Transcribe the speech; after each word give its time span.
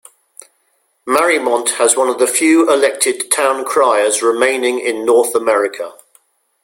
Mariemont 1.07 1.75
has 1.75 1.95
one 1.95 2.09
of 2.09 2.17
the 2.17 2.25
few 2.25 2.67
elected 2.73 3.29
town 3.29 3.63
criers 3.63 4.23
remaining 4.23 4.79
in 4.79 5.05
North 5.05 5.35
America. 5.35 5.93